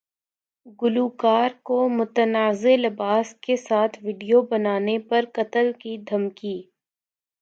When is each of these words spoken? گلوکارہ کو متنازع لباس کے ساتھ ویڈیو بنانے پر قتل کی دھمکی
گلوکارہ 0.79 1.55
کو 1.67 1.77
متنازع 1.89 2.75
لباس 2.77 3.27
کے 3.43 3.55
ساتھ 3.59 3.97
ویڈیو 4.03 4.41
بنانے 4.51 4.97
پر 5.09 5.25
قتل 5.35 5.71
کی 5.81 5.97
دھمکی 6.09 6.57